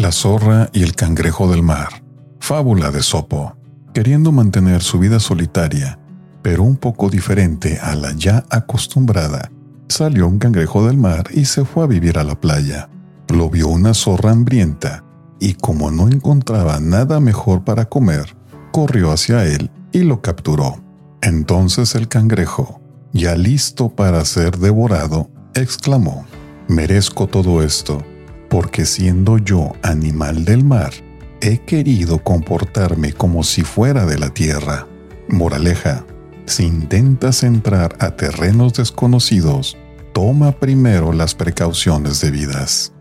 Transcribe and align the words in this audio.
La 0.00 0.12
zorra 0.12 0.70
y 0.72 0.82
el 0.82 0.94
cangrejo 0.94 1.50
del 1.50 1.62
mar. 1.62 2.02
Fábula 2.38 2.90
de 2.90 3.02
Sopo. 3.02 3.54
Queriendo 3.92 4.32
mantener 4.32 4.80
su 4.80 4.98
vida 4.98 5.20
solitaria, 5.20 5.98
pero 6.40 6.62
un 6.62 6.78
poco 6.78 7.10
diferente 7.10 7.78
a 7.78 7.94
la 7.94 8.12
ya 8.12 8.46
acostumbrada, 8.48 9.52
salió 9.88 10.26
un 10.26 10.38
cangrejo 10.38 10.86
del 10.86 10.96
mar 10.96 11.24
y 11.34 11.44
se 11.44 11.66
fue 11.66 11.84
a 11.84 11.86
vivir 11.86 12.18
a 12.18 12.24
la 12.24 12.40
playa. 12.40 12.88
Lo 13.28 13.50
vio 13.50 13.68
una 13.68 13.92
zorra 13.92 14.30
hambrienta 14.30 15.04
y 15.38 15.52
como 15.52 15.90
no 15.90 16.08
encontraba 16.08 16.80
nada 16.80 17.20
mejor 17.20 17.62
para 17.64 17.84
comer, 17.84 18.34
corrió 18.72 19.12
hacia 19.12 19.44
él 19.44 19.70
y 19.92 19.98
lo 19.98 20.22
capturó. 20.22 20.82
Entonces 21.20 21.94
el 21.94 22.08
cangrejo, 22.08 22.80
ya 23.12 23.36
listo 23.36 23.90
para 23.90 24.24
ser 24.24 24.56
devorado, 24.56 25.28
exclamó, 25.52 26.24
merezco 26.68 27.26
todo 27.26 27.62
esto 27.62 28.02
porque 28.50 28.84
siendo 28.84 29.38
yo 29.38 29.72
animal 29.82 30.44
del 30.44 30.64
mar, 30.64 30.92
he 31.40 31.58
querido 31.58 32.18
comportarme 32.18 33.14
como 33.14 33.44
si 33.44 33.62
fuera 33.62 34.04
de 34.04 34.18
la 34.18 34.34
tierra. 34.34 34.86
Moraleja, 35.28 36.04
si 36.44 36.64
intentas 36.64 37.44
entrar 37.44 37.96
a 38.00 38.10
terrenos 38.16 38.74
desconocidos, 38.74 39.78
toma 40.12 40.52
primero 40.52 41.12
las 41.12 41.34
precauciones 41.34 42.20
debidas. 42.20 42.92